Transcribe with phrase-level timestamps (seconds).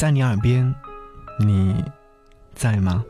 [0.00, 0.74] 在你耳边，
[1.38, 1.84] 你
[2.54, 3.04] 在吗？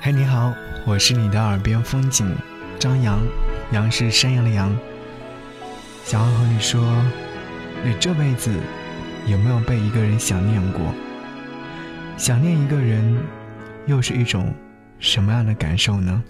[0.00, 0.54] 嘿，你好，
[0.86, 2.32] 我是你的耳边风景
[2.78, 3.18] 张扬，
[3.72, 4.72] 杨是山羊的羊。
[6.04, 6.80] 想要和你说，
[7.84, 8.52] 你这辈子
[9.26, 10.94] 有没有被一个人想念过？
[12.16, 13.18] 想念一个人，
[13.86, 14.54] 又是一种
[15.00, 16.22] 什么样的感受呢？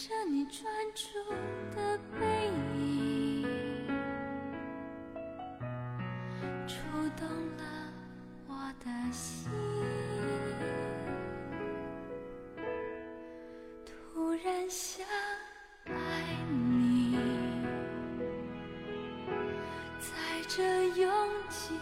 [0.00, 0.64] 着你专
[0.94, 1.04] 注
[1.76, 2.26] 的背
[2.74, 3.86] 影，
[6.66, 6.74] 触
[7.18, 7.28] 动
[7.58, 7.62] 了
[8.48, 9.50] 我的心。
[13.84, 15.06] 突然想
[15.84, 15.92] 爱
[16.48, 17.18] 你，
[20.00, 20.08] 在
[20.48, 20.62] 这
[20.98, 21.12] 拥
[21.50, 21.76] 挤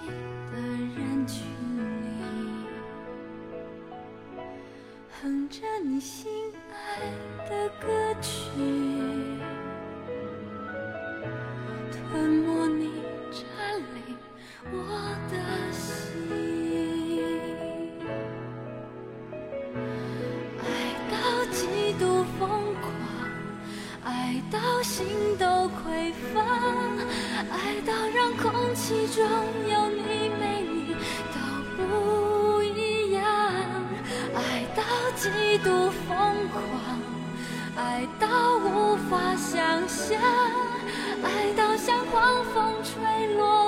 [0.51, 1.47] 的人群
[2.03, 2.05] 里，
[5.23, 6.75] 哼着你心爱。
[7.49, 7.89] 的歌
[14.65, 14.71] 我
[15.31, 15.35] 的
[15.73, 15.87] 心，
[20.59, 20.67] 爱
[21.11, 21.15] 到
[21.53, 21.59] 极
[21.99, 22.49] 度疯
[22.83, 22.87] 狂，
[24.05, 25.07] 爱到心
[25.39, 26.43] 都匮乏，
[27.51, 29.25] 爱到让空气中
[29.71, 30.97] 有你没你
[31.33, 31.39] 都
[31.77, 33.23] 不一样，
[34.35, 34.83] 爱到
[35.17, 36.09] 极度疯
[36.49, 36.59] 狂。
[37.77, 38.27] 爱到
[38.59, 40.21] 无法想象，
[41.23, 43.68] 爱到像狂风吹落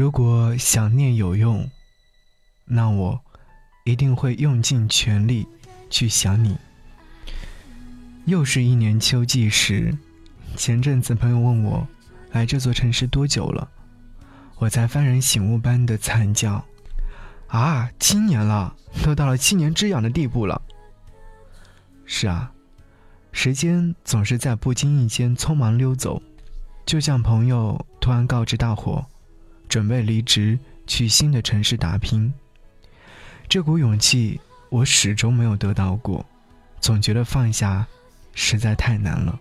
[0.00, 1.70] 如果想念有用，
[2.64, 3.20] 那我
[3.84, 5.46] 一定会用尽全力
[5.90, 6.56] 去想你。
[8.24, 9.94] 又是一年秋季时，
[10.56, 11.86] 前阵子朋友问我，
[12.32, 13.70] 来这座城市多久了？
[14.56, 16.64] 我才幡然醒悟般的惨叫
[17.48, 20.62] ：“啊，七年了，都到了七年之痒的地步了。”
[22.08, 22.50] 是啊，
[23.32, 26.22] 时间总是在不经意间匆忙溜走，
[26.86, 29.04] 就像朋友突然告知大伙，
[29.70, 32.30] 准备离职去新的城市打拼。
[33.48, 34.38] 这股勇气
[34.68, 36.26] 我始终没有得到过，
[36.78, 37.86] 总觉得放下
[38.34, 39.40] 实在太难了。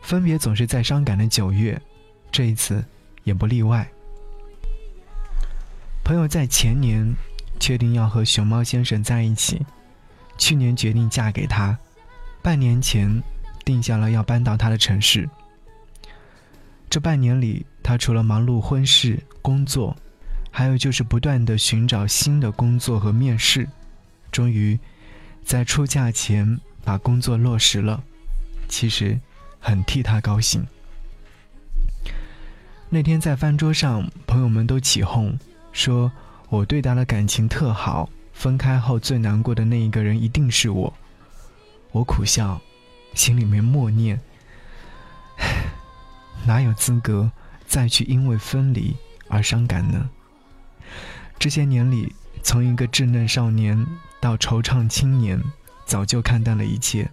[0.00, 1.78] 分别总是在伤感的九月，
[2.32, 2.82] 这一次。
[3.24, 3.86] 也不例外。
[6.02, 7.06] 朋友在前年
[7.60, 9.60] 确定要和熊猫先生在一起，
[10.38, 11.78] 去年决定嫁给他，
[12.40, 13.22] 半年前
[13.62, 15.28] 定下了要搬到他的城市。
[16.88, 19.96] 这半年里，他除了忙碌婚事、工作，
[20.50, 23.68] 还有就是不断的寻找新的工作和面试，
[24.30, 24.78] 终于
[25.44, 28.02] 在出嫁前把工作落实了。
[28.68, 29.18] 其实
[29.58, 30.64] 很替他高兴。
[32.88, 35.36] 那天在饭桌上，朋友们都起哄，
[35.72, 36.10] 说
[36.48, 40.92] 我对他的感情特好，分开后最难过的那一个人一定是我。
[41.92, 42.60] 我苦笑，
[43.14, 44.20] 心里面默念：
[46.46, 47.30] 哪有资格
[47.70, 48.96] 再去因为分离
[49.28, 50.10] 而伤感呢？
[51.38, 53.86] 这些年里，从一个稚嫩少年
[54.20, 55.40] 到惆怅青年，
[55.86, 57.08] 早就看淡了一切。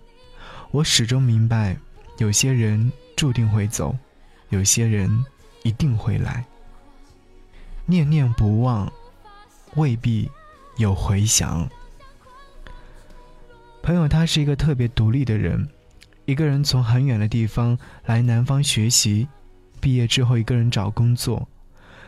[0.72, 1.78] 我始终明白，
[2.18, 3.96] 有些人注定会走，
[4.50, 5.24] 有些人。
[5.64, 6.46] 一定会来。
[7.86, 8.90] 念念不忘，
[9.76, 10.32] 未必
[10.78, 11.68] 有回响。
[13.84, 15.68] 朋友他是一个特别独立的人，
[16.24, 19.28] 一个人从很远的地方来南方学习，
[19.88, 21.48] 毕业之后一个人找工作，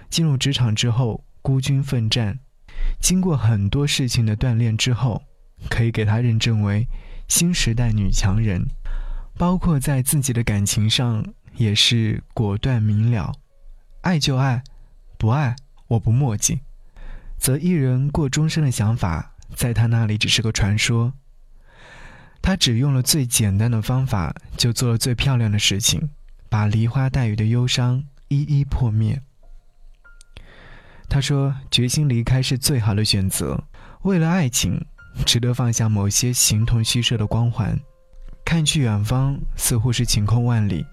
[0.09, 2.38] 进入职场之后孤军奋战，
[3.01, 5.23] 经过很多事情的锻炼之后，
[5.69, 6.85] 可以给他认证为
[7.29, 8.66] 新时代女强人，
[9.38, 11.25] 包括在自己的感情上
[11.56, 13.34] 也是果断明了。
[14.01, 14.62] 爱就爱，
[15.18, 15.56] 不爱
[15.88, 16.59] 我不墨迹，
[17.38, 21.13] 则一人过终身的想法，在他那里只是个传说。
[22.42, 26.09] 他只用了最简单的方法，就做了最漂亮的事情，
[26.50, 29.22] 把梨花带雨的忧伤一一破灭。
[31.07, 33.63] 他说：“决心离开是最好的选择，
[34.01, 34.86] 为了爱情，
[35.25, 37.80] 值得放下某些形同虚设的光环。
[38.46, 40.86] 看去远方似乎是晴空万里。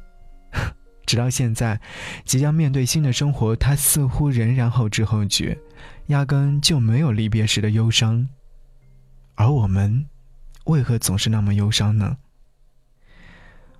[1.06, 1.80] ”直到现在，
[2.24, 5.56] 即将面对新的生活，他似乎仍然后知后觉，
[6.06, 8.28] 压根就没有离别时的忧伤。
[9.36, 10.06] 而我们，
[10.64, 12.16] 为何总是那么忧伤呢？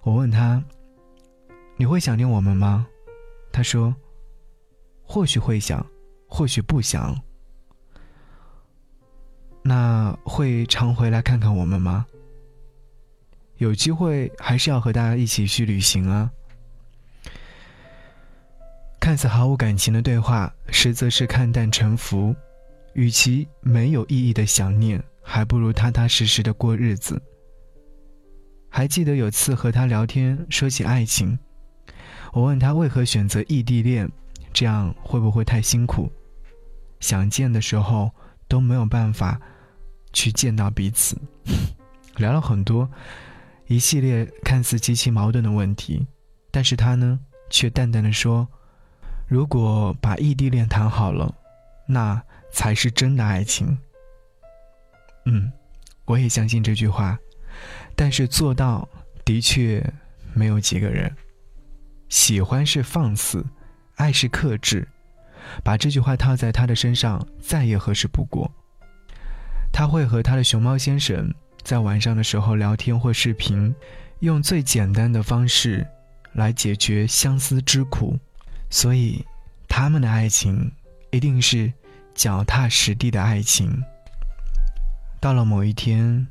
[0.02, 0.62] 我问他
[1.76, 2.86] ：“你会想念我们吗？”
[3.52, 3.94] 他说
[5.02, 5.86] ：“或许会想，
[6.28, 7.18] 或许不想。”
[9.62, 12.06] 那会常回来看看我们吗？
[13.56, 16.30] 有机会还是要和大家一起去旅行啊。
[19.00, 22.34] 看似毫无感情的对话，实则是看淡沉浮。
[22.94, 27.20] 与其没有意义的想念，还不如踏踏实实的过日子。
[28.68, 31.38] 还记得有次和他聊天，说起爱情，
[32.36, 34.06] 我问他为何选择异地恋，
[34.52, 36.12] 这样会不会太辛苦？
[37.00, 38.10] 想见的时候
[38.46, 39.40] 都没有办法
[40.12, 41.16] 去见到彼此，
[42.16, 42.90] 聊了很多
[43.68, 46.06] 一系列看似极其矛盾的问题，
[46.50, 47.18] 但是他呢，
[47.48, 48.46] 却淡淡的说
[49.26, 51.34] ：“如果把异地恋谈好了，
[51.86, 52.22] 那
[52.52, 53.78] 才是真的爱情。”
[55.24, 55.50] 嗯，
[56.04, 57.18] 我也相信这句话，
[57.96, 58.86] 但是做到
[59.24, 59.82] 的确
[60.34, 61.10] 没有几个人。
[62.08, 63.44] 喜欢是放肆，
[63.96, 64.86] 爱是克制。
[65.62, 68.50] 把这句话套在他的身上，再也合适不过。
[69.72, 71.32] 他会和他的熊猫先生
[71.62, 73.74] 在晚上的时候聊天或视频，
[74.20, 75.86] 用最简单的方式
[76.32, 78.18] 来解决相思之苦，
[78.70, 79.24] 所以
[79.68, 80.70] 他们的爱情
[81.10, 81.72] 一定是
[82.14, 83.82] 脚踏实地的爱情。
[85.20, 86.26] 到了某一天，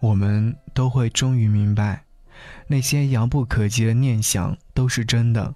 [0.00, 2.04] 我们都会终于明白，
[2.66, 5.54] 那些遥不可及的念想都是真的，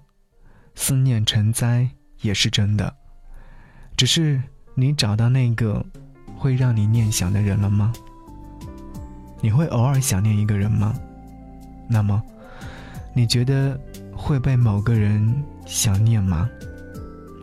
[0.73, 1.89] 思念成灾。
[2.21, 2.95] 也是真的，
[3.95, 4.41] 只是
[4.73, 5.85] 你找到那个
[6.35, 7.93] 会让你念想的人了吗？
[9.41, 10.95] 你会偶尔想念一个人吗？
[11.87, 12.19] 那么，
[13.13, 13.79] 你觉得
[14.11, 15.35] 会被某个人
[15.67, 16.49] 想念吗？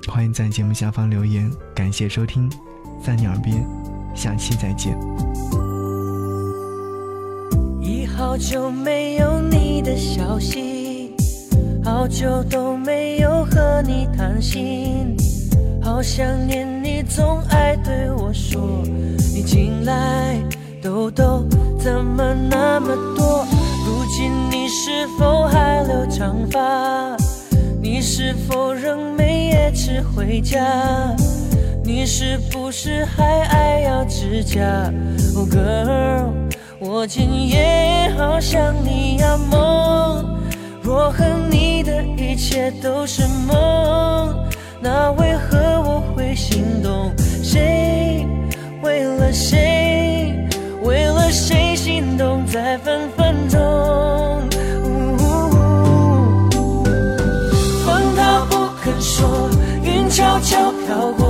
[0.08, 1.48] 欢迎在节目下方留言。
[1.76, 2.50] 感谢收听，
[3.00, 3.64] 在你耳边，
[4.16, 4.98] 下期再见。
[8.16, 11.14] 好久没有你的消息。
[11.84, 15.16] 好久都没有和你谈心，
[15.82, 18.82] 好想念你，总爱对我说，
[19.34, 20.40] 你近来
[20.80, 21.44] 痘痘
[21.78, 23.44] 怎么那么多？
[23.84, 27.16] 如今你是否还留长发？
[27.80, 30.60] 你是否仍每夜迟回家？
[31.84, 34.60] 你是不是还爱咬指甲
[35.34, 36.11] ？Oh girl，
[36.84, 40.26] 我今夜好想你呀梦。
[40.82, 44.34] 若和你的一切都是梦，
[44.80, 47.12] 那为何我会心动？
[47.40, 48.26] 谁
[48.82, 50.34] 为了谁，
[50.82, 53.60] 为了谁心动在分分钟？
[57.86, 59.48] 风它不肯说，
[59.84, 61.21] 云悄悄飘过，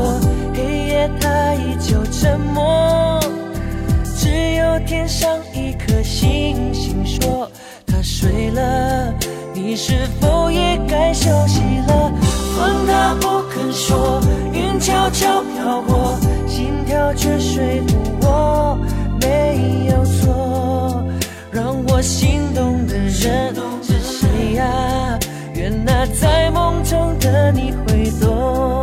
[5.87, 7.51] 颗星星说，
[7.87, 9.15] 它睡了。
[9.55, 12.13] 你是否也该休息了？
[12.57, 14.21] 风它不肯说，
[14.53, 18.79] 云悄悄飘过，心跳却说服我
[19.21, 21.05] 没有错。
[21.51, 25.19] 让我心动的人是谁呀？
[25.55, 28.82] 愿那在梦中的你会懂。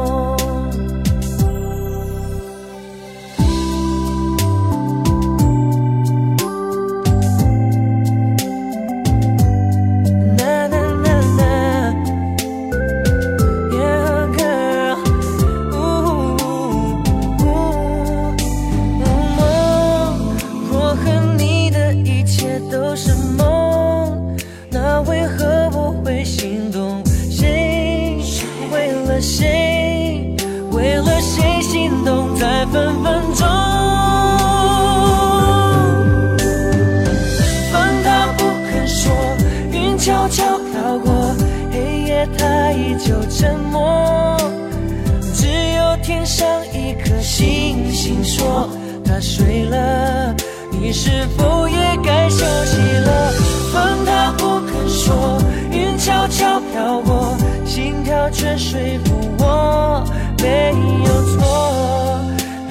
[43.00, 44.38] 就沉默，
[45.34, 48.70] 只有天上一颗星星说
[49.06, 50.36] 它睡了，
[50.72, 53.32] 你是否也该休息了？
[53.72, 55.41] 风它不肯说，
[55.72, 60.03] 云悄悄飘过，心跳却说服我
[60.41, 60.74] 没
[61.06, 61.39] 有错。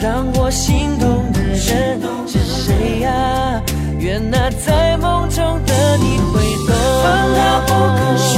[0.00, 3.61] 让我心动的人是谁呀？
[3.99, 6.76] 愿那在梦中的你会懂。
[7.02, 8.37] 风它不肯说，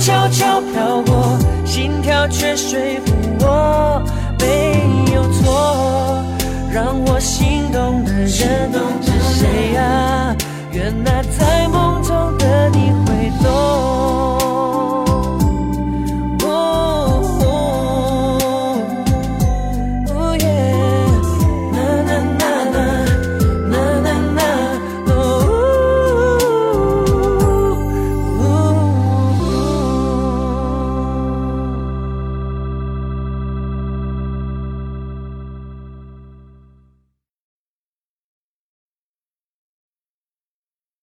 [0.00, 3.99] 悄悄飘过，心跳却说服我。